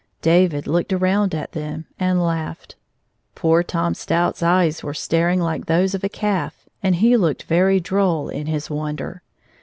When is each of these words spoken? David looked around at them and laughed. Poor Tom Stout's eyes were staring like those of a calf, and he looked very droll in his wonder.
David 0.23 0.65
looked 0.65 0.91
around 0.91 1.35
at 1.35 1.51
them 1.51 1.85
and 1.99 2.19
laughed. 2.23 2.75
Poor 3.35 3.61
Tom 3.61 3.93
Stout's 3.93 4.41
eyes 4.41 4.81
were 4.81 4.95
staring 4.95 5.39
like 5.39 5.67
those 5.67 5.93
of 5.93 6.03
a 6.03 6.09
calf, 6.09 6.67
and 6.81 6.95
he 6.95 7.15
looked 7.15 7.43
very 7.43 7.79
droll 7.79 8.27
in 8.27 8.47
his 8.47 8.67
wonder. 8.67 9.21